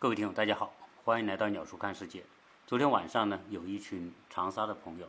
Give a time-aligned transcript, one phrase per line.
[0.00, 0.72] 各位听友，大家好，
[1.04, 2.24] 欢迎来到鸟叔看世界。
[2.66, 5.06] 昨天晚上呢，有一群长沙的朋友，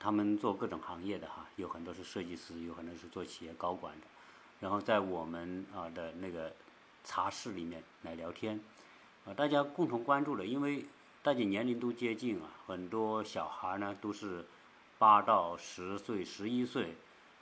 [0.00, 4.06] 他们做各种行业的哈，有很多是设计师，有很多是做企业高管的，
[4.58, 6.50] 然后在我们啊的那个
[7.04, 8.58] 茶室里面来聊天，
[9.26, 10.86] 啊，大家共同关注的，因为
[11.22, 14.46] 大家年龄都接近啊，很多小孩呢都是
[14.98, 16.94] 八到十岁、十一岁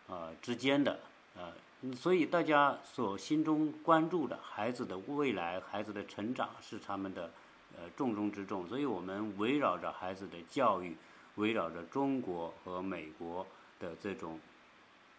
[0.08, 0.98] 啊之间的，
[1.36, 1.52] 呃。
[1.92, 7.30] 所以大家所心中关注的孩子的未来、孩子的成长是他们的
[7.76, 8.66] 呃重中之重。
[8.68, 10.96] 所以我们围绕着孩子的教育，
[11.34, 13.46] 围绕着中国和美国
[13.80, 14.38] 的这种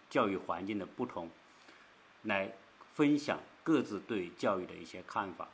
[0.10, 1.30] 教育环境的不同，
[2.24, 2.52] 来
[2.94, 5.48] 分享各自对教育的一些看法。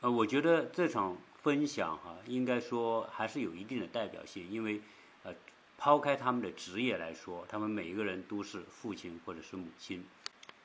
[0.00, 4.80] 呃，我觉得这场分享哈，应该说还是有一定的代表性，因为
[5.22, 5.32] 呃。
[5.78, 10.04] 抛开他们的职业来说，他们每一个人都是父亲或者是母亲，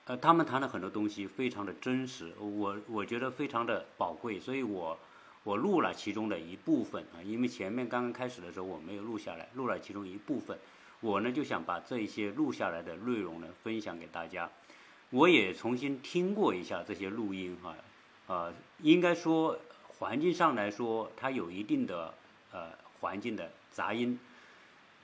[0.06, 4.98] 呃，他们谈了很多东西，非常的真实，我我觉得非常的宝贵，所以我
[5.44, 10.58] 我录了其中的一部分啊，因为前面刚刚开始的时候我没有录下来，录了其中一部分，
[11.00, 14.50] 我呢就想把这一些录下来的内容呢分享给大家，
[15.12, 17.76] 我也重新听过一下这些录音哈，
[18.26, 19.60] 呃，应该说
[20.00, 22.12] 环境上来说，它有一定的
[22.52, 24.20] 呃环境的杂音。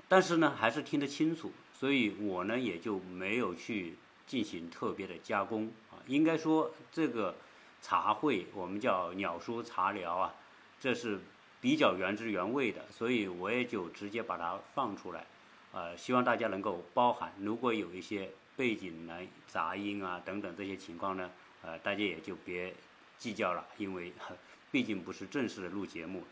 [0.10, 3.94] 但是呢，还是听得清楚，所以我呢也就没有去
[4.26, 6.02] 进行特别的加工啊。
[6.08, 7.36] 应该说，这个
[7.80, 10.34] 茶会我们叫鸟叔茶聊啊，
[10.82, 11.20] 这是
[11.62, 15.28] 比较原汁原味的，所以我也就直接把它放出来，
[15.74, 17.32] 呃，希望大家能够包涵。
[17.40, 21.30] 如果有一些背景来杂音啊等等这些情况呢，
[21.62, 22.74] 呃，大家也就别
[23.20, 24.12] 计较了，因为
[24.72, 26.24] 毕竟不是正式的录节目。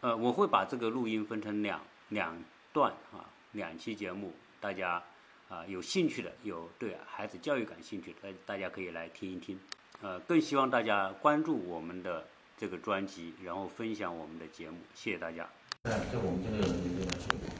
[0.00, 2.36] 呃，我会把这个录音分成两两。
[2.72, 5.02] 段啊，两期节目，大家
[5.48, 9.58] 啊有兴趣的，有对孩子教育感兴趣的，大家可以来听一听。
[10.02, 12.24] 呃，更希望大家关注我们的
[12.56, 14.78] 这个专辑，然后分享我们的节目。
[14.94, 15.48] 谢谢大家。
[15.82, 16.62] 在我们这个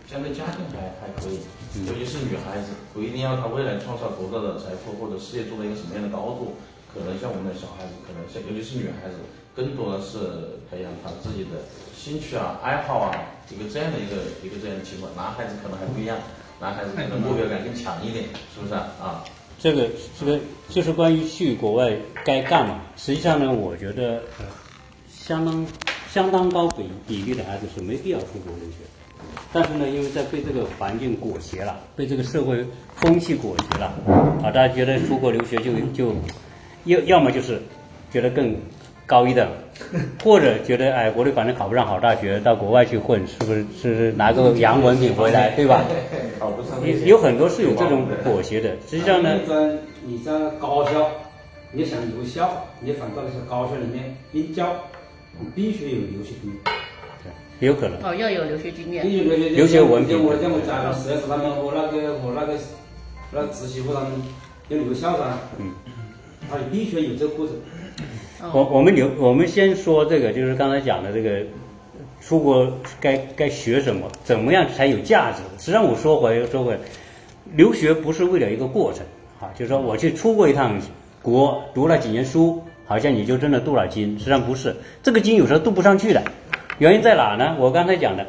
[0.07, 1.41] 相对家庭还还可以，
[1.87, 6.57] 尤其是女孩子，不一定要她未来创造多大的财富或者事业做到一个什么样的高度，
[6.93, 9.17] 可能像我们的小孩子，可能像尤其是女孩子。
[9.53, 11.59] 更多的是培养她自己的
[12.03, 13.13] 兴趣啊、爱好啊，
[13.51, 15.15] 一个这样的一个一个这样的情况。
[15.15, 16.17] 男孩子可能还不一样，
[16.59, 18.25] 男孩子可能目标感更强一点，
[18.55, 19.23] 是不是啊？
[19.61, 19.87] 这个
[20.19, 20.41] 这个
[20.71, 21.95] 就是关于去国外
[22.25, 22.81] 该干嘛。
[22.97, 24.23] 实际上呢，我觉得
[25.13, 25.67] 相当
[26.11, 28.77] 相当高比比例的孩子是没必要出国留学。
[29.53, 32.65] 但是呢，因为在被这个环境裹挟了，被这个社会
[32.97, 33.93] 风气裹挟了，
[34.43, 36.15] 啊，大家觉得出国留学就就
[36.85, 37.61] 要要么就是
[38.11, 38.57] 觉得更。
[39.11, 39.49] 高一等，
[40.23, 45.83] 或者觉得哎，国内反正考不上好大学，到国外去混，是不是是拿个洋文凭回来，对吧？
[47.05, 48.71] 有很多是有这种妥协的。
[48.89, 49.37] 实际上呢，
[50.07, 51.11] 你在高校，
[51.73, 54.77] 你想留校，你反倒是高校里面应教，
[55.57, 56.61] 必须有留学经验。
[57.25, 57.99] 对，有可能。
[58.05, 59.05] 哦，要有留学经验。
[59.05, 60.25] 留学文凭。
[60.25, 62.55] 我我在了十二他们和那个和那个
[63.33, 64.13] 那个实习部他们
[64.69, 65.37] 要留校噻。
[65.59, 65.73] 嗯。
[66.49, 67.57] 他必须有这个过程。
[68.53, 71.41] 我我们留我们先说这个，就是刚才讲的这个
[72.23, 72.67] 出国
[72.99, 75.43] 该该学什么，怎么样才有价值？
[75.59, 76.79] 实际上我说回说回，
[77.55, 79.05] 留学不是为了一个过程
[79.41, 80.81] 啊，就是说我去出过一趟
[81.21, 84.19] 国，读了几年书，好像你就真的镀了金。
[84.19, 86.23] 实际上不是，这个金有时候镀不上去的，
[86.79, 87.55] 原因在哪呢？
[87.59, 88.27] 我刚才讲的，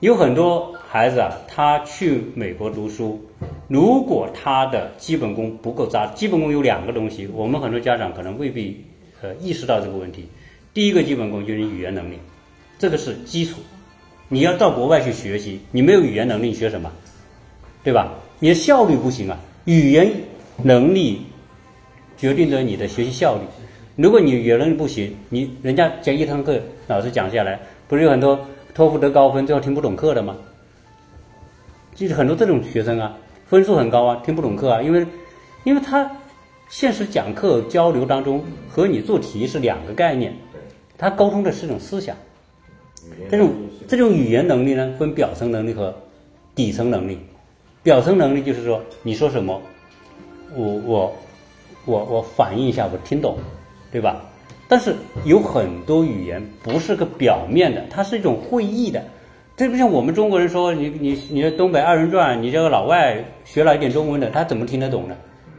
[0.00, 3.20] 有很多孩子啊，他去美国读书，
[3.68, 8.82] 如果他的基本功不够扎，基本功有两个东西，我们很多家长可能未必。
[9.22, 10.26] 呃，意识到这个问题，
[10.74, 12.18] 第一个基本功就是语言能力，
[12.76, 13.60] 这个是基础。
[14.28, 16.90] 你要到国外去学习，你没有语言能力，你学什么？
[17.84, 18.14] 对吧？
[18.40, 19.38] 你的效率不行啊。
[19.66, 20.10] 语言
[20.64, 21.22] 能力
[22.16, 23.42] 决定着你的学习效率。
[23.94, 28.44] 如果你语言能力不行，你人家讲一堂课，老师讲下来，不是有很多
[28.74, 30.36] 托福得高分，最后听不懂课的吗？
[31.94, 33.16] 就是很多这种学生啊，
[33.46, 35.06] 分数很高啊，听不懂课啊，因为
[35.62, 36.10] 因为他。
[36.72, 40.34] 现实讲课交流当中和你做题是两个概念，
[40.96, 42.16] 他沟通的是一种思想，
[43.30, 43.50] 这种
[43.86, 45.94] 这种语言能力呢，分表层能力和
[46.54, 47.18] 底层能力。
[47.82, 49.60] 表层能力就是说你说什么，
[50.56, 51.14] 我我
[51.84, 53.36] 我我反应一下，我听懂，
[53.90, 54.24] 对吧？
[54.66, 54.94] 但是
[55.26, 59.04] 有很多语言不是个表面的，它是一种会意的。
[59.58, 65.14] 这不像我们中国人说，你你你的东北二人转，你这个老外学了一点中文的，他怎么听得懂呢？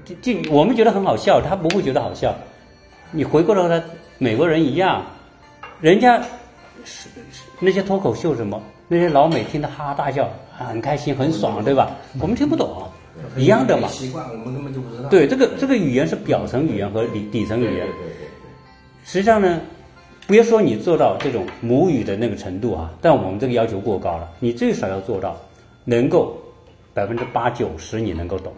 [0.06, 2.34] 就就我们觉得很好笑，他不会觉得好笑。
[3.12, 3.82] 你回过头来，
[4.18, 5.04] 美国人一样，
[5.80, 6.22] 人家
[6.84, 7.08] 是
[7.60, 11.92] 那些脱口秀什么，那些老美听得哈哈大笑，很开心很爽，对吧？
[12.20, 12.84] 我们听不懂，
[13.38, 13.88] 一样的嘛。
[13.88, 15.10] 习惯，我们根本就不知道。
[15.10, 17.88] 对，这个这个语言是表层语言和底底层语言。
[19.06, 19.62] 实际上呢，
[20.26, 25.38] 不要说你做到这种母语的那个程度啊，但我们这个要求过高了，你最少要做到
[25.86, 26.36] 能够
[26.94, 28.52] 百分之八九十你能够懂。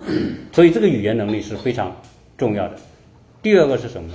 [0.52, 1.94] 所以这个语言能力是非常
[2.36, 2.76] 重要的。
[3.42, 4.14] 第二个是什么呢？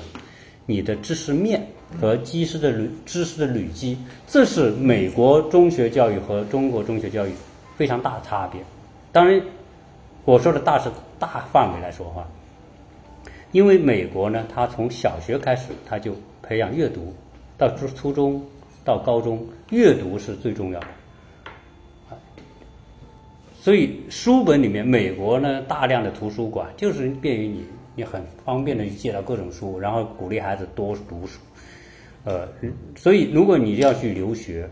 [0.65, 1.65] 你的知识面
[2.00, 3.97] 和知识的累知识的累积，
[4.27, 7.31] 这是美国中学教育和中国中学教育
[7.75, 8.62] 非常大的差别。
[9.12, 9.41] 当然，
[10.24, 10.89] 我说的大是
[11.19, 12.25] 大范围来说话，
[13.51, 17.13] 因为美国呢，他从小学开始，他就培养阅读，
[17.57, 18.41] 到初初中
[18.86, 20.88] 到高中，阅读是最重要的。
[23.63, 27.63] 所以书本里面，美国呢大量的图书馆就是便于你，
[27.95, 31.39] 你很方便的去借到各种书，然后鼓励孩子多读书。
[32.25, 32.45] 呃，
[32.94, 34.69] 所以如果你要去留学，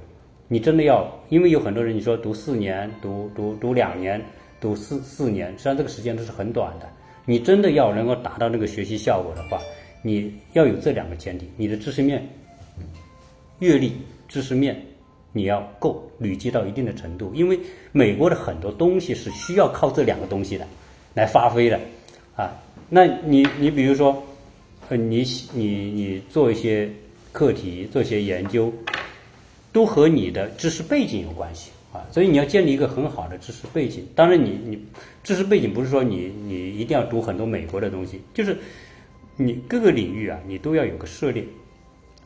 [0.50, 4.22] 你真的要，因为有很多人你说读四年、读读读两年、
[4.60, 6.86] 读四四年，实际上这个时间都是很短的。
[7.26, 9.58] 你真的要能够达到那个学习效果的话，
[10.02, 12.28] 你要有这两个前提：你的知识面、
[13.60, 13.94] 阅历、
[14.28, 14.76] 知识面。
[15.34, 17.60] 你要够累积到一定的程度，因为
[17.92, 20.68] 美国的很多东西是需要靠这两个东西的
[21.14, 21.80] 来发挥的，
[22.36, 22.52] 啊，
[22.90, 24.22] 那你你比如说，
[24.90, 25.24] 呃，你
[25.54, 26.90] 你你做一些
[27.32, 28.74] 课题，做一些研究，
[29.72, 34.06] 都和你的知识背景有关系啊，所以你要建立一个很好的知识背景。
[34.14, 34.86] 当然，你你
[35.24, 38.58] 知识背景不是说你你一定要读很多美国的东西，就是
[39.38, 41.44] 你各个领域啊，你都要有个涉猎。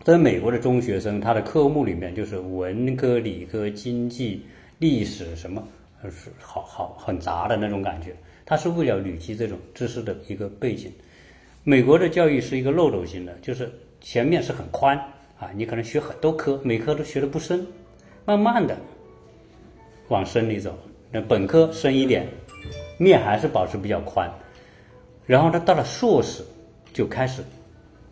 [0.06, 4.46] 在美国的中学生，他的科目里面就是文科、理科、经济、
[4.78, 5.68] 历史什么，
[6.04, 8.16] 是好好很杂的那种感觉。
[8.46, 10.92] 他是为了累积这种知识的一个背景。
[11.64, 13.68] 美国的教育是一个漏斗型的，就是
[14.00, 14.96] 前面是很宽
[15.40, 17.66] 啊，你可能学很多科，每科都学的不深，
[18.26, 18.78] 慢慢的
[20.10, 20.78] 往深里走。
[21.12, 22.28] 那本科深一点，
[23.00, 24.32] 面还是保持比较宽，
[25.26, 26.44] 然后他到了硕士
[26.94, 27.42] 就开始。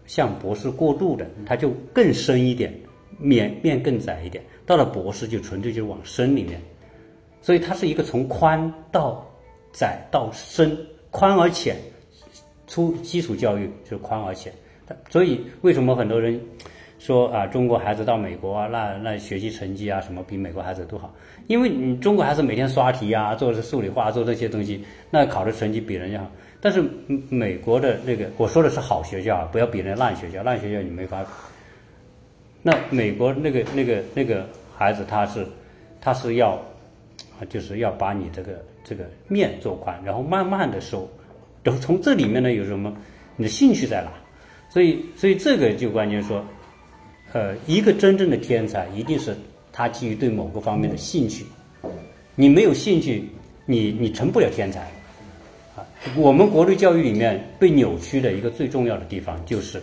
[0.06, 2.74] 向博士过渡的，它就更深一点，
[3.18, 4.44] 面面更窄一点。
[4.66, 6.62] 到了博士就纯粹就往深里面，
[7.42, 9.26] 所以它是一个从宽到
[9.72, 10.78] 窄到深，
[11.12, 11.76] 宽而浅。
[12.66, 14.52] 初基础教育就宽而浅。
[15.10, 16.40] 所以为什么很多人
[16.98, 21.14] 说啊，中国孩子到美国啊，那那学习成绩啊什么比美国孩子都好？
[21.48, 26.32] 因为你中国孩子每天刷题啊，做数理化，做这些东西，那考的成绩比人家好。
[26.63, 26.81] 但是
[27.27, 31.21] 美国的那个，我说的是好学校啊，不要比那烂学校，烂学校你没法。
[32.62, 35.45] 那美国那个那个那个孩子，他是
[36.00, 36.57] 他是要，
[37.50, 41.06] 就是要把你这个这个面做宽，然后慢慢的收，
[41.63, 42.95] 然后从这里面呢有什么，
[43.36, 44.09] 你的兴趣在哪？
[44.69, 46.42] 所以所以这个就关键说，
[47.33, 49.36] 呃，一个真正的天才一定是
[49.74, 51.45] 他基于对某个方面的兴趣，
[52.36, 53.27] 你没有兴趣，
[53.66, 54.89] 你你成不了天才。
[55.75, 55.86] 啊
[56.16, 59.81] 我们国内教育里面被扭曲的一个最重要的地方就是，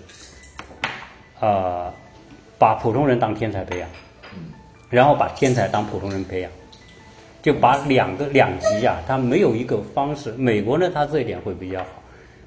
[1.40, 1.92] 啊，
[2.58, 3.88] 把普通人当天才培养，
[4.88, 6.50] 然后把天才当普通人培养，
[7.42, 10.30] 就把两个两极啊，它没有一个方式。
[10.32, 11.88] 美国呢，它这一点会比较好，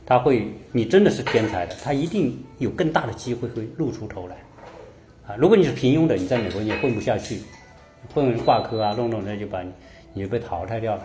[0.05, 4.35] 它会，你真的是天才的，他一定有更大的机会会露出头来，
[5.27, 7.41] 啊，如果你是平庸的，你在美国你也混不下去，
[8.13, 9.71] 混挂科啊，弄弄那就把你，
[10.13, 11.03] 你就被淘汰掉了。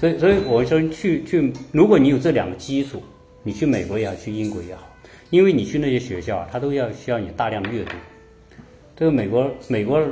[0.00, 3.02] 所以，所以我说去去，如果你有这两个基础，
[3.42, 4.82] 你去美国也好，去英国也好，
[5.30, 7.92] 因为你去那些学校，他都要需要你大量阅读。
[8.96, 10.02] 这个美国美国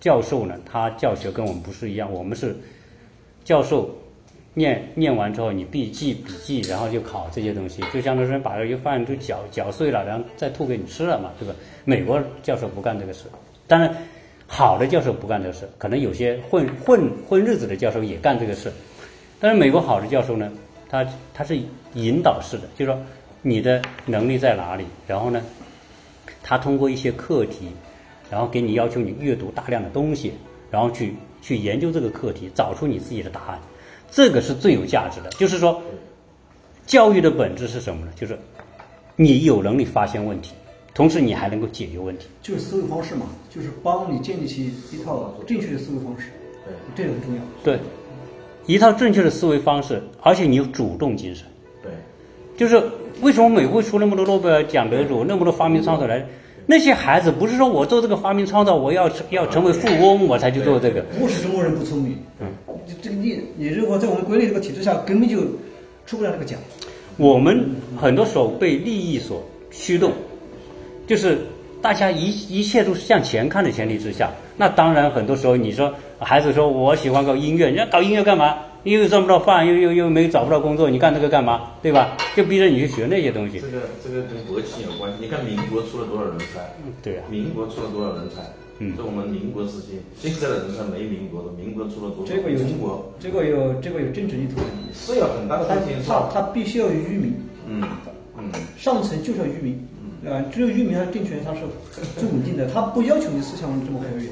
[0.00, 2.56] 教授呢，他教学跟我们不是一样，我们是
[3.44, 3.90] 教授
[4.54, 11.54] 念念完之后，你必记笔记，然后就考这些东西，就相当于把这些饭都搅搅碎了，然后再吐给你吃了嘛，对吧？
[11.84, 13.24] 美国教授不干这个事，
[13.66, 13.94] 当然
[14.46, 18.72] 好的教授不干这个事，可能有些混混混日子的教授也干这个事。
[19.38, 20.50] 但是美国好的教授呢，
[20.88, 21.58] 他他是
[21.94, 23.00] 引导式的，就是说
[23.42, 25.42] 你的能力在哪里，然后呢，
[26.42, 27.68] 他通过一些课题，
[28.30, 30.32] 然后给你要求你阅读大量的东西，
[30.70, 33.60] 然后去去研究这个课题，找出你自己的答案，
[34.10, 35.28] 这个是最有价值的。
[35.30, 35.82] 就是说，
[36.86, 38.12] 教育的本质是什么呢？
[38.16, 38.38] 就是
[39.16, 40.54] 你有能力发现问题，
[40.94, 42.26] 同时你还能够解决问题。
[42.42, 46.30] 就是思维方式嘛，就是帮你建立起一套正确的思维方式，
[46.64, 47.42] 对，这个很重要。
[47.62, 47.78] 对。
[48.66, 51.46] 一套正确的思维方式，而且你有主动精神。
[51.82, 51.90] 对，
[52.56, 52.82] 就是
[53.22, 56.26] 为什么美国出那么多诺贝尔奖得主，那么多发明创造来？
[56.68, 61.00] 那些孩子不是说我做这个发明创造，我要成要成为富翁，我才去做这个。
[61.16, 62.48] 不是中国人不聪明，嗯，
[63.00, 65.38] 这个你你如果在我们国内这个体制下，根本就
[66.06, 66.58] 出不了这个奖。
[67.18, 70.10] 我们很多时候被利益所驱动，
[71.06, 71.38] 就是
[71.86, 75.94] 大家一一切都是向前看的前提之下，那当然很多时候你说。
[76.18, 78.56] 孩子说：“我喜欢搞音乐，你要搞音乐干嘛？
[78.82, 81.70] 又赚不到饭，又又又没找不到工作，你干这个干嘛？
[81.80, 82.16] 对吧？
[82.34, 83.68] 就逼着你去学那些东西这。
[83.68, 85.18] 个这个跟国情有关系。
[85.20, 86.74] 你看民国出了多少人才？
[87.04, 88.42] 对啊，民国出了多少人才？
[88.78, 92.34] 嗯这我们民国时期，现在的人才没民国的，民国出了多少？
[92.34, 94.66] 这个有中国这个有这个有政治意图的。
[94.92, 95.92] 是有很大的他问题。
[96.08, 97.34] 他他必须要有愚民，
[97.68, 97.86] 嗯
[98.38, 99.86] 嗯上层就是要愚民，
[100.28, 101.60] 啊，只有域名和政权它是
[102.16, 104.28] 最稳定的，它不要求你思想这么活跃，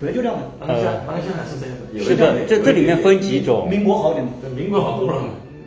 [0.00, 0.42] 本来就这样的。
[0.60, 1.98] 当下当下还是这样的。
[1.98, 3.68] 有是的，这这里面分几种。
[3.68, 5.22] 民国好点民国好多了。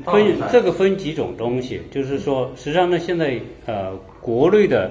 [0.05, 4.89] 分这个分几种东西，就是说，实际上呢，现在呃，国内的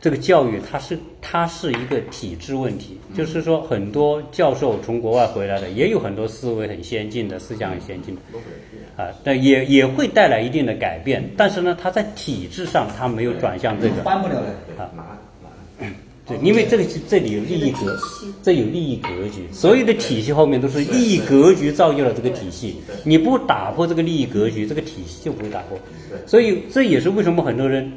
[0.00, 14.02] 这个教育，它是它是一个体制问题，就是说，很多教授从国外回来的，也有很多思维很先进的，思想很先进的，啊，但也也会带来一定的改变，但是呢，它在体制上，它没有转向这个。
[14.02, 14.54] 翻不了的。
[14.66, 15.94] 对难难。
[16.28, 17.98] 对，因为这个这里有利益格，
[18.42, 22.76] 这有利益格局，所有的体系后面都是利益格局造就了这个体系。
[23.02, 25.78] 你不打破这个利益格局，这个体系就不会打破。
[26.26, 27.90] 所以这也是为什么很多人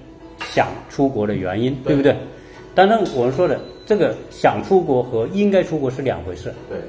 [0.49, 2.15] 想出国的原因，对不对？
[2.73, 6.79] 当然，我们说的这个想出国和应该出国是两回事，对，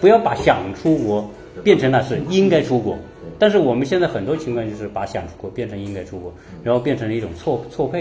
[0.00, 1.28] 不要把想出国
[1.64, 2.96] 变成了是应该出国。
[3.38, 6.32] 但是我们现在很多情况就是把想出国变成应该出国，
[6.62, 7.98] 然后变成了一种错错配。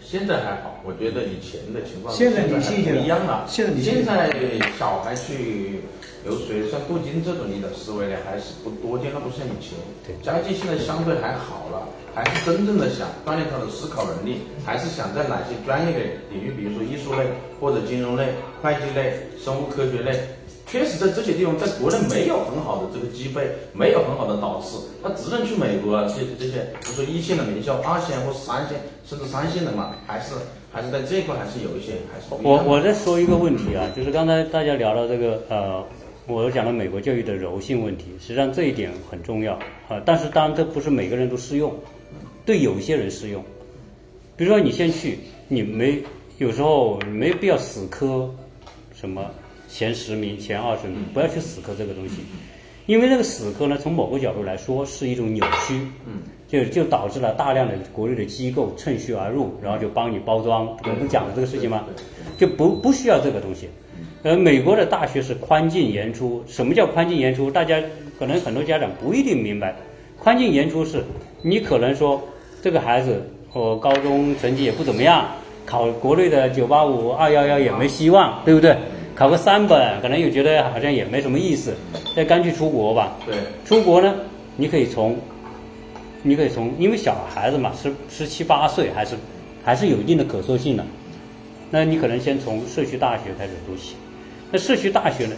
[0.00, 3.46] 现在还好，我觉得以前的情况现在理还性一些了不一样了。
[3.48, 4.30] 现在理性一些现在
[4.78, 5.80] 小孩去
[6.24, 9.74] 游水，像镀金这种你的思维呢还是不多见，它不像以前。
[10.06, 15.98] 对家境现在相对还好了，还是真正的想锻炼他的思考能力，还是想在哪些专业的
[16.30, 17.26] 领域，比如说艺术类
[17.60, 18.28] 或者金融类、
[18.62, 20.18] 会计类、生物科学类。
[20.64, 30.32] 确实，在这些地方，在国内没有很好的这个机会，没有很好的导师，他只能去美国啊，这些这些，比如说一线的名校、二线或三线，甚至三线的嘛，还是
[30.72, 35.84] 还是在这一块还是有一些还是我我再说一个问题啊，就是刚才大家聊到这个呃，
[36.26, 39.54] 我讲了美国教育的柔性问题，实际上这一点很重要
[39.88, 41.74] 啊、但是当然这不是每个人都适用，
[42.46, 43.42] 对有些人适用。
[44.36, 46.00] 比如说你先去，你没
[46.38, 48.32] 有时候没必要死磕
[48.94, 49.30] 什么
[49.68, 52.22] 前十名、前二十名，不要去死磕这个东西，
[52.86, 61.84] 因为这个死磕呢，从某个角度来说是一种扭曲，嗯，就就导致了大量的国内的机构趁虚而入，然后就帮你包装，我们不讲了这个事情吗？
[62.38, 63.68] 就不不需要这个东西。
[64.22, 67.50] 呃，美国的大学是宽进严出，什么叫宽进严出？
[67.50, 67.82] 大家
[68.20, 69.74] 可能很多家长不一定明白。
[70.16, 71.02] 宽进严出是，
[71.42, 72.22] 你可能说
[72.62, 73.20] 这个孩子，
[73.52, 75.26] 我高中成绩也不怎么样，
[75.66, 78.76] 考国内的九八五、二幺幺也没希望，对不对？
[79.16, 81.74] 考个三本，可能又觉得好像也没什么意思，
[82.16, 83.16] 那干脆出国吧。
[83.26, 84.14] 对，出国呢，
[84.56, 85.16] 你可以从，
[86.22, 89.16] 你可以从，因为小孩子嘛，十十七八岁还是
[89.64, 90.84] 还是有一定的可塑性的。
[91.72, 93.96] 那你可能先从社区大学开始读起。
[94.52, 95.32] 那社区大学呢，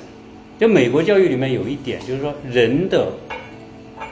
[0.59, 3.06] 就美国教育里面有一点，就是说人的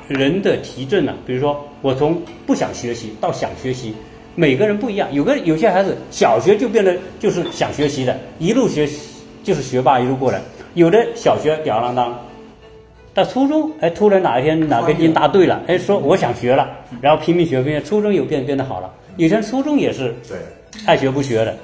[0.06, 3.92] 人的提振呢，比如说我从不想学习到想学习，
[4.36, 5.12] 每个人不一样。
[5.12, 8.88] 有个有些孩子小学就变得就是想学习的，一路学
[9.42, 10.38] 就是学霸一路过来；
[10.74, 12.18] 有的小学吊儿郎当，
[13.12, 18.88] 到初中，哎，突然哪一天哪根筋搭对了，哎，说我想学了，然后拼命学，拼命，初中又变变得好了。
[19.16, 20.38] 有些人初中也是对，
[20.86, 21.56] 爱学不学的，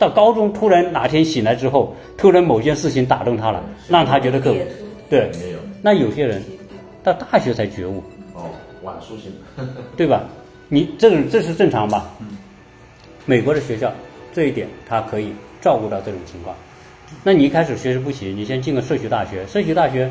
[0.00, 4.56] 到高中突然哪天醒来之后，突然某件事情打动他了，让他觉得更
[5.08, 5.30] 对。
[5.38, 6.42] 没有，那有些人
[7.04, 8.02] 到大学才觉悟，
[8.34, 8.50] 哦，
[8.82, 9.30] 晚苏型，
[9.96, 10.24] 对吧？
[10.68, 12.10] 你这种这是正常吧？
[13.26, 13.92] 美国的学校
[14.32, 16.56] 这一点他可以照顾到这种情况。
[17.22, 19.46] 那你一开始学习不行，你先进个社区大学。
[19.46, 20.10] 社区大学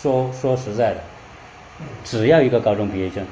[0.00, 1.00] 说说实在的，
[2.04, 3.22] 只要一个高中毕业证，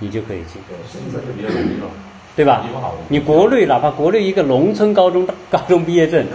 [0.00, 1.86] 你就可以进，对，现在就比较容易了，
[2.34, 2.64] 对吧？
[3.08, 6.26] 你国内哪怕国内一个农村高中高中毕业证，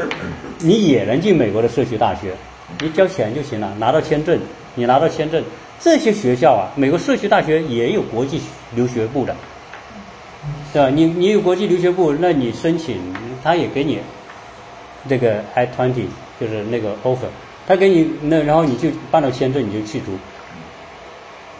[0.60, 2.34] 你也能进美国的社区大学，
[2.80, 4.40] 你交钱就行了，拿到签证，
[4.76, 5.44] 你拿到签证，
[5.80, 8.40] 这些学校啊，美国社区大学也有国际
[8.76, 9.36] 留学部的，
[10.72, 10.90] 对吧？
[10.90, 12.98] 你你有国际留学部，那你申请，
[13.44, 13.98] 他也给你
[15.10, 16.06] 这个 I twenty，
[16.40, 17.30] 就是那个 offer，
[17.66, 20.12] 他给你那，然后你就办了签证，你就去读。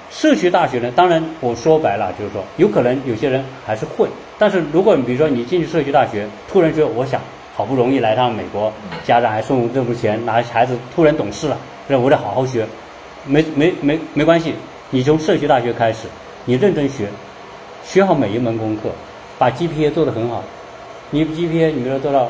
[0.10, 7.22] 社区大学呢，当然我说白了就是说，有可能有些人还是会，但是如果你比如说你进去社区大学，突然觉得我想
[7.56, 8.72] 好不容易来趟美国，
[9.04, 12.66] 家长还送我这么多钱，拿孩子突然懂事了，那我得好好学，
[13.26, 14.54] 没没没没关系，
[14.90, 16.08] 你从社区大学开始，
[16.46, 17.08] 你认真学，
[17.84, 18.90] 学好每一门功课，
[19.38, 20.44] 把 GPA 做得很好，
[21.12, 22.30] 你 GPA 你比如说做到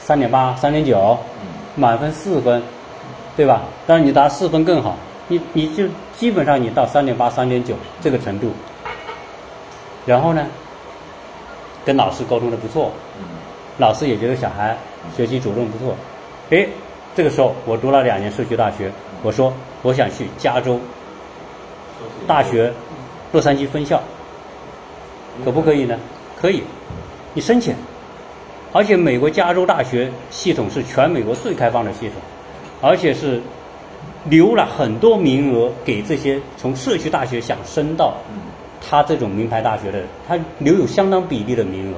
[0.00, 1.18] 三点八、三点九，
[1.74, 2.62] 满分四分，
[3.36, 3.62] 对吧？
[3.86, 4.96] 当然你达四分更好，
[5.28, 5.84] 你你就
[6.18, 8.50] 基本上你到三点八、三点九这个程度，
[10.04, 10.44] 然后呢，
[11.84, 12.90] 跟老师沟通的不错，
[13.78, 14.76] 老师也觉得小孩
[15.16, 15.94] 学习主动不错，
[16.50, 16.68] 诶，
[17.14, 18.90] 这个时候我读了两年社区大学，
[19.22, 20.80] 我说我想去加州。
[22.26, 22.72] 大学
[23.32, 24.00] 洛杉矶分校，
[25.44, 25.98] 可不可以呢？
[26.40, 26.62] 可以，
[27.34, 27.74] 你申请。
[28.72, 32.16] 而且美国加州大学系统是全美国最开放的系统，
[32.80, 33.40] 而且是
[34.28, 38.14] 留了很多名额给这些从社区大学想升到
[38.80, 41.96] 他这种名牌大学的，他留有相当比例的名额。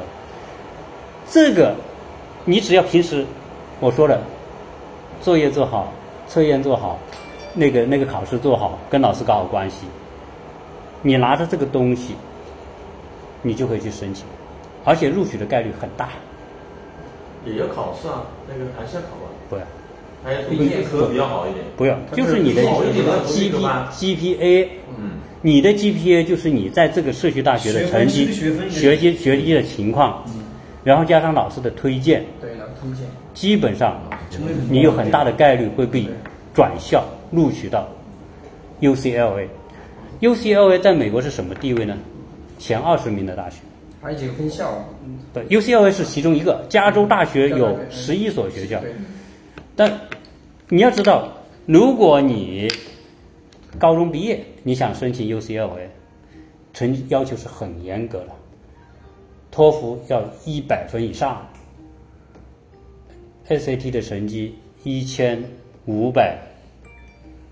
[1.28, 1.74] 这个
[2.44, 3.24] 你只要平时
[3.80, 4.20] 我说了，
[5.22, 5.92] 作业做好，
[6.28, 6.98] 测验做好，
[7.54, 9.86] 那个那个考试做好，跟老师搞好关系，
[11.02, 12.14] 你拿着这个东西，
[13.42, 14.26] 你就可以去申请，
[14.84, 16.10] 而且录取的概率很大。
[17.44, 19.56] 也要考试啊，那个还是要考啊，不
[20.24, 21.64] 要，还要推荐科比较好一点。
[21.76, 25.12] 不要，就是你的好一点的 G 那 P 个吧 G P A，嗯，
[25.42, 30.24] 你的 G P A 就是你在这个社区大学的成绩、学习学习的情况，
[30.84, 33.06] 然后加上老师的推荐，对，能推荐。
[33.32, 34.00] 基本上
[34.68, 36.04] 你有很大的概率会被
[36.54, 37.88] 转校录取到
[38.80, 39.48] U C L A。
[40.20, 41.96] U C L A 在美国是什么地位呢？
[42.58, 43.56] 前二十名的大学。
[44.02, 44.82] 还有几个分校，
[45.34, 46.64] 对，UCLA 是其中一个。
[46.70, 48.94] 加州大学有十一所学校，对，
[49.80, 49.98] 但
[50.68, 51.32] 你要知道，
[51.64, 52.68] 如果你
[53.78, 55.86] 高中毕业，你想申请 UCLA，
[56.74, 58.32] 成绩要求是很严格的，
[59.50, 61.48] 托福要一百分以上
[63.48, 65.42] ，SAT 的成绩一千
[65.86, 66.38] 五百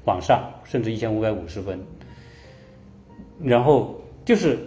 [0.04, 1.80] 往上，甚至一千五百五十分，
[3.42, 4.58] 然后就是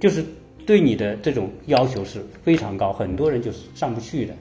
[0.00, 0.24] 就是
[0.64, 4.34] 对你的这种要求是非常高，很多人就是上不去的。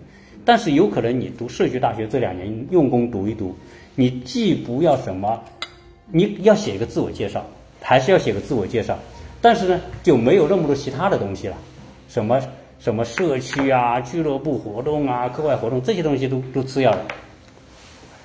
[0.45, 3.55] 但是有可能你读社区大学这两年用功读一读，
[3.95, 5.41] 你既不要什么，
[6.11, 7.45] 你要写一个自我介绍，
[7.81, 8.99] 还是要写个自我介绍，
[9.41, 11.55] 但是呢就没有那么多其他的东西了，
[12.09, 12.41] 什么
[12.79, 17.05] 什么社区啊、俱乐部活动啊、课外活动这些东西都都次要的。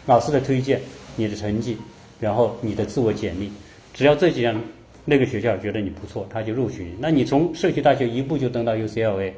[0.06, 0.80] 老师的推荐、
[1.14, 1.76] 你的成绩，
[2.18, 3.52] 然后你的自我简历，
[3.94, 4.60] 只要这几样，
[5.04, 6.90] 那个学校觉得你不错，他就录取你。
[6.98, 9.32] 那你从社区大学一步就登到 UCLA。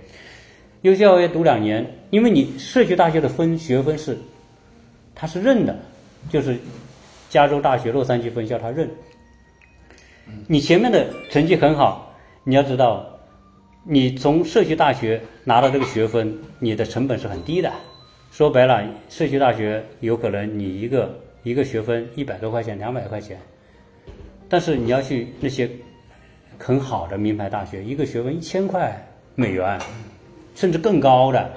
[0.82, 4.16] UCLA 读两年，因为你社区大学的分学分是，
[5.14, 5.78] 它是认的，
[6.31, 6.57] 就是
[7.28, 8.88] 加州大学洛杉矶分校它认。
[10.46, 13.05] 你前面的成绩很好，你要知道，
[13.85, 17.70] 你从社区大学拿到这个学分，你的成本是很低的。
[18.31, 23.38] 说白了，社区大学有可能你一个一个学分一百多块钱、两百块钱，
[24.48, 25.68] 但是你要去那些
[26.57, 29.78] 很好的名牌大学，一个学分一千块美元。
[30.61, 31.51] 甚至更高的，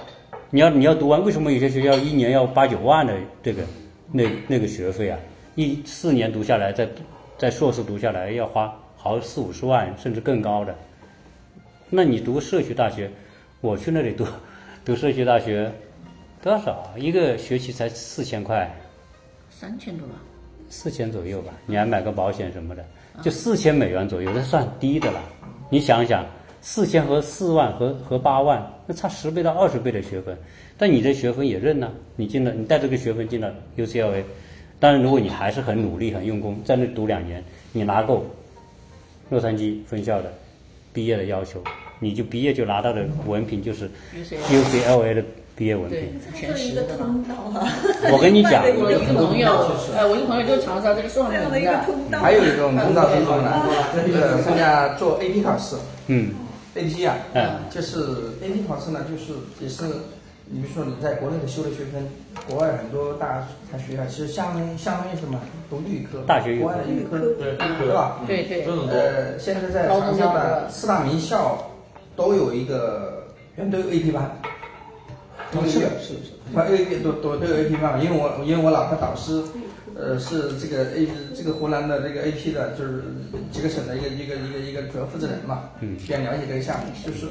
[0.50, 3.14] 你要你要读完，为什么有些学校一年要八九万的
[3.44, 3.62] 这个
[4.14, 5.20] 那那个学费啊？
[5.56, 6.88] 一四年读下来，在
[7.38, 10.74] 在硕士读下来要花好四五十万，甚至更高的。
[11.90, 13.12] 那你读社区大学，
[13.60, 14.26] 我去那里读
[14.86, 15.70] 读社区大学，
[16.42, 18.74] 多少一个学期才四千块，
[19.50, 20.14] 三千多吧。
[20.70, 22.86] 四千左右吧，你还买个保险什么的，
[23.22, 25.22] 就四千美元左右，这算低的了。
[25.70, 26.26] 你想一想。
[26.66, 30.38] 四千和四万和和八万，那差十倍到二十倍的学分，
[30.78, 34.24] 但你的学分也认呢，你进了，你带这个学分进了 UCLA，
[34.80, 38.26] 当然如果你还是很努力、很用功，在那读两年，你拿够
[39.30, 40.34] 洛杉矶分校的
[40.92, 41.64] 毕业的要求，
[42.00, 43.90] 你就毕业就拿到的文凭就是
[44.50, 45.24] UCLA 的
[45.56, 46.00] 毕业文凭。
[46.36, 47.06] 全是的吧。
[48.12, 49.50] 我跟你讲，我一个朋友，
[49.96, 51.64] 哎，我一个朋友就是长沙这个宋海门
[52.12, 53.64] 的，还有一种通道是什么呢？
[54.06, 56.34] 就是参加做 AP 考试嗯
[56.76, 57.98] ，AP 啊，嗯就是
[58.42, 59.84] AP 考试呢，就是也是，
[60.46, 62.08] 你比如说你在国内的修的学分，
[62.48, 68.20] 国外很多大大学啊，其实相当于相当于什么，读预科，大学预科国外的预科，对对吧？
[68.28, 68.66] 对对。
[68.66, 71.70] 呃，现在在长沙的四大名校
[72.16, 73.24] 都有一个，
[73.56, 74.30] 全都有 AP 班，
[75.52, 76.60] 都有，是的，是的，是的。
[76.60, 79.42] 啊 A 都都都有 AP 班，因为我因为我老婆导师，
[79.96, 83.04] 呃，是这个 A 这个湖南的这个 AP 的，就是
[83.52, 85.96] 几个省的一个一个一个一个主要负责人嘛，嗯。
[85.98, 87.28] 比较了解这个项目，就是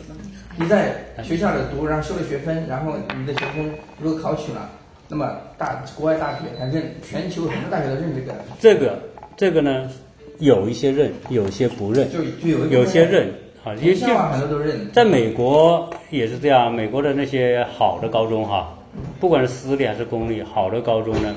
[0.56, 3.70] 你在学校里读，然后修了学分，然后你的学分
[4.00, 4.70] 如果考取了，
[5.08, 8.98] 那么大国外大学它认，全球很多大学都认这个，这个
[9.36, 9.90] 这个呢，
[10.38, 13.28] 有一些认，有些不认，就就有一些认
[13.64, 18.78] 啊，有些学校啊很多都认，在美国也是这样，美国的那些好的高中哈，
[19.18, 21.34] 不管是私立还是公立，好的高中呢，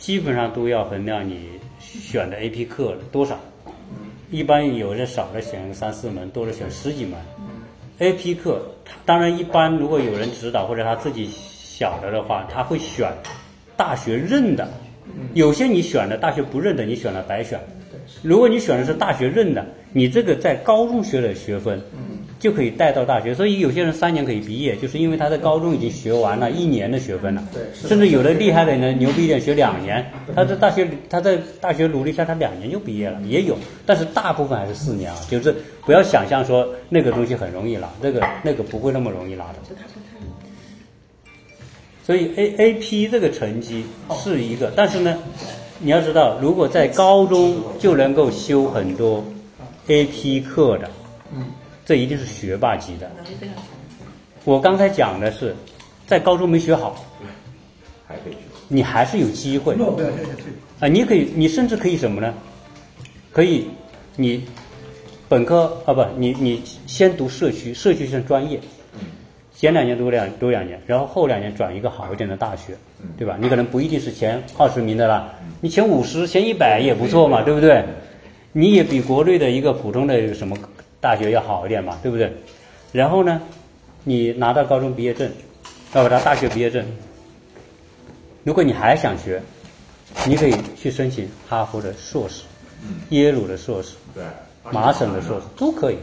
[0.00, 1.46] 基本上都要衡量你
[1.78, 3.38] 选的 AP 课多少，
[4.30, 7.20] 一般有的少的选三四门，多的选十几门。
[7.98, 8.62] AP 课，
[9.04, 13.12] 当然一般如果有人指导或者他自己晓得的话，他会选
[13.76, 14.66] 大学认的，
[15.34, 17.60] 有些你选的大学不认的，你选了白选。
[18.22, 21.78] 如果你选的是大学认的，你这个在高中学的学分，
[22.40, 23.32] 就可以带到大学。
[23.32, 27.44] 所以有些人三年可以毕业，就是因为他在高中已经学完了一年的学分了。
[27.52, 33.56] 对甚至有的厉害的人 牛逼一点，学两年， 他在大学他在大学努力下，他两年就毕业了，也有。
[33.86, 39.58] 但是大部分还是四年啊，就是不要想象说那个东西很容易拿，这个那个不会那么容易拿的。
[42.02, 45.16] 所以 A A P 这个成绩是一个，但是呢，
[45.78, 49.22] 你要知道，如果在高中就能够修很多
[49.86, 50.90] A P 课的，
[51.32, 51.44] 嗯，
[51.90, 53.10] 这一定是学霸级的。
[54.44, 55.56] 我刚才讲的是，
[56.06, 57.04] 在高中没学好，
[58.06, 58.38] 还可以去。
[58.68, 59.74] 你还是有机会
[60.78, 60.86] 啊！
[60.86, 62.32] 你可以，你甚至可以什么呢？
[63.32, 63.66] 可以，
[64.14, 64.44] 你
[65.28, 68.60] 本科啊不，你你先读社区，社区是专业，
[69.52, 72.72] 前两年读两读两年，然后后两年转一个好一点的大学，
[73.18, 73.36] 对吧？
[73.40, 75.28] 你可能不一定是前二十名的啦，
[75.60, 77.84] 你前五十、前一百也不错嘛，对不对？
[78.52, 80.56] 你也比国内的一个普通的什么
[81.00, 82.32] 大学要好一点嘛，对不对？
[82.92, 83.40] 然后呢，
[84.04, 85.30] 你拿到高中毕业证，
[85.94, 86.84] 要不拿大学毕业证，
[88.44, 89.40] 如果你还想学，
[90.26, 92.42] 你可以去申请哈佛的硕士，
[93.10, 94.24] 耶鲁的硕士，对，
[94.72, 95.96] 麻省的硕士都可以，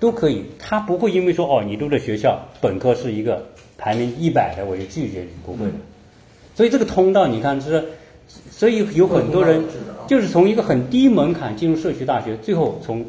[0.00, 0.44] 都可以。
[0.58, 5.72] 他不会因为说哦，你读的学校本科是一个排名一百的，我就拒绝你，不会的。
[6.54, 7.84] 所以这个通道，你看就是，
[8.62, 9.60] 所以有很多人
[10.06, 13.04] 就是从一个很低门槛进入社区大学，最后从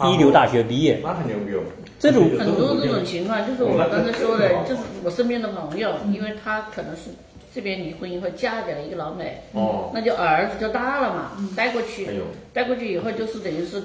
[0.00, 1.60] 一流大学毕业，那很牛逼哦。
[2.00, 7.12] 这种很多这种情况，就是我刚才说的，就是我身边的朋友，因为他可能是
[7.54, 12.08] 这边离婚以后嫁给了一个老美，哦，那就儿子就大了嘛，带过去
[12.52, 13.80] 带过去以后就是等于是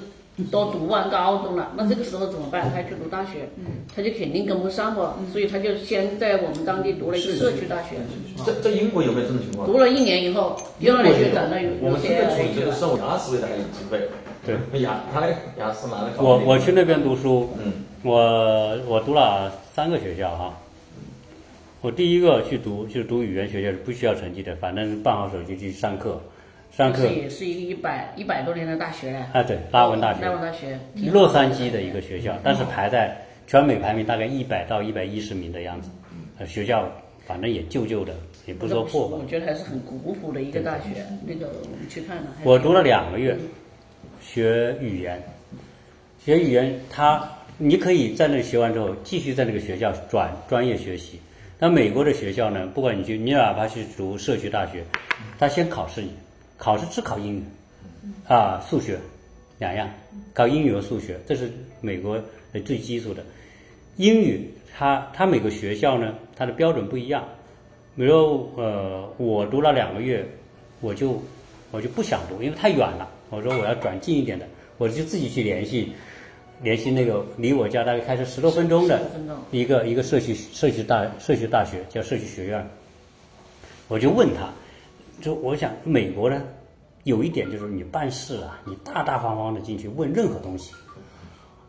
[0.50, 2.68] 都读完高中了，那这个时候怎么办？
[2.74, 3.48] 他去读大学，
[3.94, 7.96] 他就肯定跟不上嘛，所以他就先在我们当地读了一个社区大学，
[8.44, 9.66] 这这英国有没有这种情况？
[9.66, 14.08] 读了一年以后，第二年就转到有我们现在处于这个受雅思为大家有机会。
[14.44, 16.24] 对，雅他那个雅思拿的高。
[16.24, 20.58] 我我去那边读书，嗯，我我读了三个学校哈。
[21.80, 26.20] 我第一个去读就是读语言学校是不需要成绩的，反正办好手续去上课，
[26.76, 27.02] 上课。
[27.02, 30.24] 这也是一个一百一百多年的大学，啊对，拉文大学。
[30.24, 35.88] 拉文学，大学，洛杉矶的一个学校，但是排在全美排名大概一百到一百一十名的样子，
[36.38, 36.90] 呃学校
[37.26, 38.12] 反正也旧旧的，
[38.46, 39.16] 也不说破吧。
[39.20, 39.24] 我。
[39.26, 41.06] 觉得还是很古朴的一个大学。
[41.24, 43.36] 那个我们去看了，我读了两个月，
[44.20, 45.22] 学语言，
[46.18, 47.22] 学语言，他
[47.56, 51.20] 你可以在那里学完之后，继续在那个学校转专业学习。
[51.56, 54.82] 那美国的学校呢，不管你去，你哪怕去读社区大学，
[55.38, 56.12] 他先考试你，
[56.56, 57.42] 考试只考英语，
[58.28, 58.98] 啊，数学
[59.58, 59.88] 两样，
[60.32, 62.16] 考英语和数学，这是美国
[62.52, 63.24] 的最基础的。
[63.96, 67.24] 英语它它每个学校呢，它的标准不一样。
[67.96, 70.26] 比如呃，我读了两个月，
[70.80, 71.22] 我就
[71.70, 73.08] 我就不想读，因为太远了。
[73.30, 74.46] 我说我要转近一点的，
[74.78, 75.92] 我就自己去联系
[76.60, 82.68] 联系那个离我家大概开车十多分钟的10分钟一个一个社区社区大社区大学叫社区学院。
[83.86, 84.52] 我就问他，
[85.20, 86.42] 就我想美国呢，
[87.04, 90.72] 有一点就是你办事啊，你大大方方的进去问任何东西，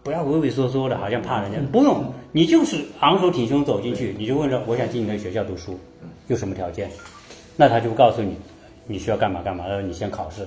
[0.04, 1.58] 不要畏畏缩缩的，好像怕人家。
[1.72, 5.80] 不用，你就是昂首挺胸走进去，你就问着我想进你那个学校读书，
[6.28, 6.90] 有什么条件？
[7.56, 8.36] 那他就告诉你，
[8.86, 10.46] 你需要干嘛干嘛，他说你先考试，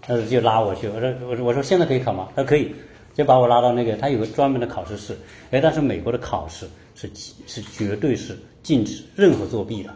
[0.00, 2.28] 他就拉我去，我说我说我说现在可以考吗？
[2.34, 2.74] 他说可以，
[3.14, 5.16] 就把我拉到那个他有个专门的考试室，
[5.50, 7.10] 哎，但是美国的考试是
[7.46, 9.90] 是绝对是禁止任何作弊的，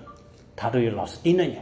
[0.54, 1.56] 他都有老师盯着你，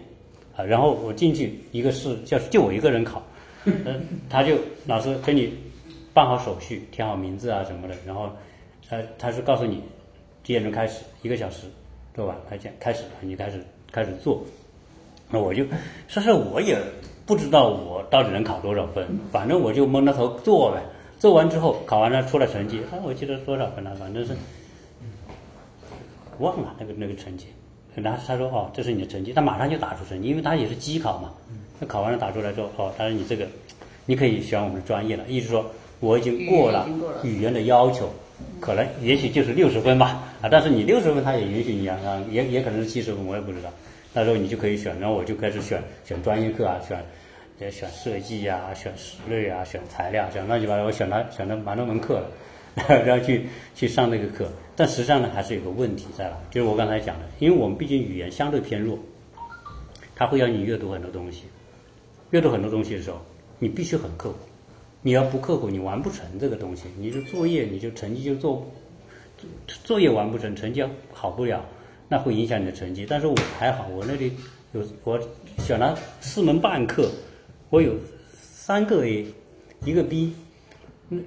[0.57, 3.23] 啊，然后我进去一个是叫就我一个人考，
[3.65, 5.53] 嗯，他就老师给你
[6.13, 8.31] 办好手续，填好名字啊什么的，然后
[8.89, 9.83] 他他是告诉你
[10.43, 11.67] 几点钟开始，一个小时
[12.15, 14.43] 做完，他讲开始你开始开始做，
[15.31, 15.65] 那我就
[16.09, 16.79] 说是我也
[17.25, 20.83] 不知道我到底能考多少分，反正我就蒙着头做呗。
[21.19, 24.35] 做完之后考完了出了成绩，哎，我记得多少分了，反正是
[26.39, 27.47] 忘了那个那个成绩。
[27.95, 31.31] 然后他说哦，这是你的成绩，他马上就打出成绩，因为他也是机考嘛。
[31.79, 33.47] 他考完了打出来之后，哦，他说你这个
[34.07, 35.65] 你可以选我们的专业了，意思说
[35.99, 38.11] 我已经过了语言已经过了语言的要求，
[38.61, 43.71] 可能也许就是六十分吧，啊，但是你六十分他也允许你啊，啊，也也可能是七十分，我也不知道。
[44.13, 46.99] 那时候你就可以选，然后我就开始选选专业课啊，选
[47.61, 52.27] 也选设计啊，选室内啊，选材料，选乱七八糟，我选了选了蛮多门课了，
[52.89, 54.51] 然后去去上那个课。
[54.77, 58.99] 但实际上呢，还是有个问题在了，就是我刚才讲的，因为我们毕竟语言相对偏弱，
[60.15, 61.43] 它会让你阅读很多东西，
[62.31, 63.21] 阅读很多东西的时候，
[63.59, 64.37] 你必须很刻苦。
[65.03, 66.85] 你要不刻苦，你完不成这个东西。
[66.99, 68.67] 你的作业，你就成绩就做，
[69.67, 71.65] 作业完不成，成绩好不了，
[72.09, 73.07] 那会影响你的成绩。
[73.09, 74.33] 但是我还好，我那里
[74.73, 75.19] 有我
[75.59, 77.11] 选了四门半课，
[77.71, 77.95] 我有
[78.33, 79.27] 三个 A，
[79.85, 80.35] 一个 B，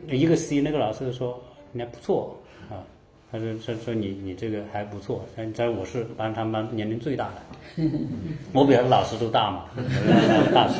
[0.10, 1.42] 一个 C，那个老师说
[1.72, 2.38] 你还不错
[2.70, 2.84] 啊，
[3.32, 7.84] 他说说说你你这个还不错，但在我是班他们班年龄最大的，
[8.54, 10.76] 我比他老师都大嘛，我是大叔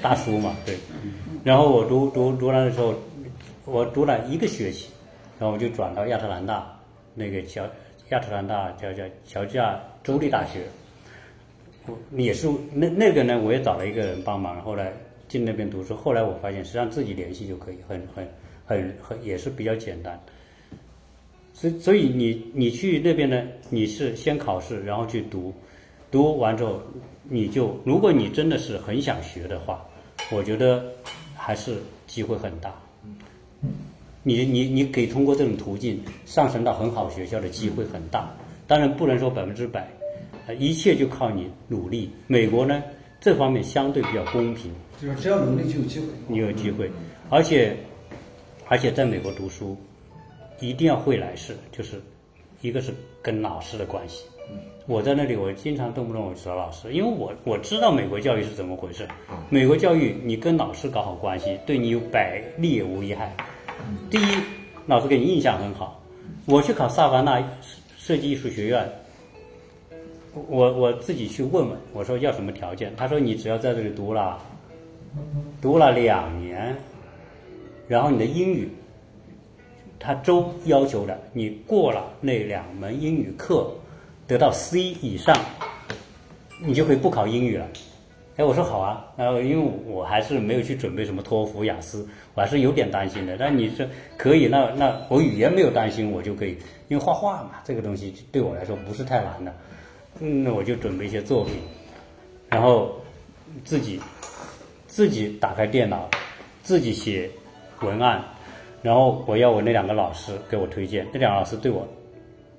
[0.00, 0.76] 大叔嘛，对。
[1.44, 2.94] 然后我读读读完的时候，
[3.64, 4.90] 我读了一个学期，
[5.38, 6.76] 然后我就转到亚特兰大
[7.14, 7.64] 那个乔
[8.10, 10.62] 亚特兰大叫叫乔治亚州立大学，
[11.86, 14.92] 我也是那那个呢，我也找了一个人帮忙，后来
[15.28, 15.94] 进那边读书。
[15.94, 18.26] 后来我发现，实际上自己联系就可以，很很
[18.64, 20.18] 很很也是比较简单。
[21.52, 25.52] 所以所以你你去那边呢，你是先考试，然后去读，
[26.10, 26.80] 读完之后，
[27.24, 29.84] 你就如果你真的是很想学的话，
[30.30, 30.84] 我觉得
[31.36, 32.74] 还是机会很大。
[34.22, 38.30] 你你你可以通过这种途径上升到很好学校的机会很大，
[38.66, 39.88] 当然不能说百分之百，
[40.46, 42.10] 呃一切就靠你努力。
[42.26, 42.82] 美国呢
[43.20, 46.06] 这方面相对比较公平，就是只要努力就有机会。
[46.26, 46.90] 你有机会，
[47.28, 47.76] 而且
[48.68, 49.76] 而且在美国读书
[50.60, 52.00] 一定要会来事，就是
[52.60, 54.24] 一个是跟老师的关系。
[54.86, 59.06] 我在那里，我经常动不动我找老师，因为我我知道美国教育是怎么回事。
[59.50, 63.36] 美国教育你跟老师搞好关系，对你有百利无一害。
[64.08, 64.36] 第一，
[64.86, 66.02] 老师给你印象很好。
[66.46, 67.42] 我去考萨凡纳
[67.98, 68.90] 设计艺术学院，
[70.34, 72.92] 我我自己去问问，我说要什么条件？
[72.96, 74.38] 他说你只要在这里读了，
[75.60, 76.76] 读了两年，
[77.88, 78.68] 然后你的英语，
[79.98, 83.70] 他州要求的，你过了那两门英语课，
[84.26, 85.34] 得到 C 以上，
[86.60, 87.66] 你就可以不考英语了。
[88.36, 93.36] 哎，我说好啊，然后因为我还是没有去准备什么托福、雅思，我还是有点担心的。
[93.36, 93.84] 但你说
[94.16, 99.52] 可以，那那我语言没有担心，我就可以，因为画画嘛，这个东西对我来说不是太难的。
[100.18, 101.54] 那我就准备一些作品，
[102.48, 103.00] 然后
[103.64, 104.00] 自己
[104.86, 106.08] 自己打开电脑，
[106.62, 107.30] 自己写
[107.80, 108.24] 文案，
[108.82, 111.86] 然后我要我那两个老师给我推荐，那两个老师对我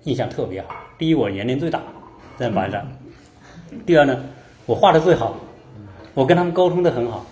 [0.04, 0.76] 印象特别好。
[0.98, 1.82] 第一，我年龄最大，
[2.38, 2.82] 在班上；
[3.86, 4.24] 第二呢，
[4.66, 5.36] 我画的最好。
[6.16, 7.26] 我跟他们沟通的很好，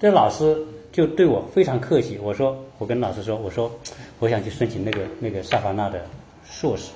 [0.00, 0.56] 这老师
[0.92, 2.18] 就对我非常客气。
[2.22, 3.70] 我说，我跟老师说，我说
[4.18, 6.00] 我想去申请那个那个萨凡纳的
[6.44, 6.92] 硕士。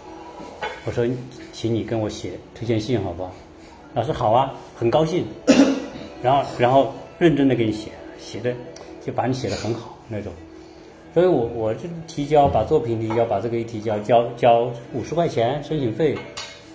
[0.86, 1.06] 我说，
[1.60, 3.30] 请你跟我写推荐信好不好？
[3.92, 5.26] 老师好啊，很高兴。
[6.24, 8.54] 然后然后认真的给你写，写的
[9.04, 10.32] 就把你写的很好那种。
[11.12, 16.16] 所以我我就提交把作品提交，把这个一提交，交交五十块钱申请费，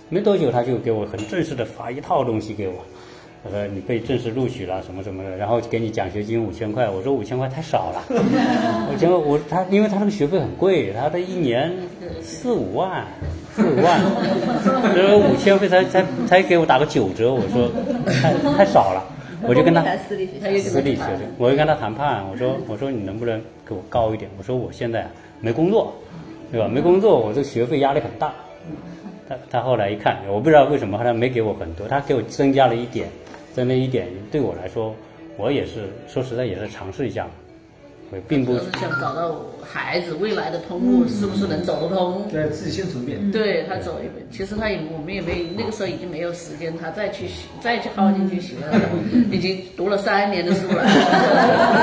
[0.08, 2.76] 没多久他就给我很正式的发一套东西给我。
[3.46, 6.90] 他说你被正式录取了什么什么的，然后给你奖学金五千块。
[6.90, 8.04] 我说五千块太少了，
[8.92, 11.72] 我结果我他因为他那个学费很贵，他的一年
[12.24, 13.06] 四五万，
[13.54, 14.02] 四五万，
[14.82, 17.32] 他说五千块才才才给我打个九折。
[17.32, 17.70] 我说
[18.08, 19.04] 太太少了，
[19.48, 24.32] 我就跟他私立学校，私立学生，我就跟他谈判，我说我说你能不能给我高一点？
[24.40, 25.08] 我说我现在
[25.40, 25.94] 没工作，
[26.52, 26.68] 对吧？
[26.68, 28.34] 没工作，我这学费压力很大。
[29.30, 33.08] 他他后来一看，我不知道为什么，后来没给我很多，他给我增加了一点。
[33.56, 34.94] 在那一点对我来说，
[35.38, 37.26] 我也是说实在也是尝试一下，
[38.12, 42.28] 我并不是想找到孩子未来的通路是不是能走得通。
[42.30, 43.32] 对自己先走一遍。
[43.32, 47.28] 对他走一遍，其实他也我们也没那个时候已经没有时间，他再去
[47.62, 48.78] 再去耗进去学了，
[49.32, 50.84] 已经读了三年的书了。